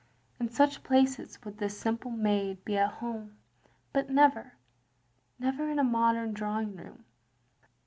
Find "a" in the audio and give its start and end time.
5.77-5.83